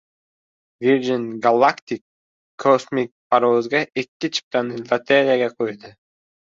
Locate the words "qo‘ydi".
5.59-5.99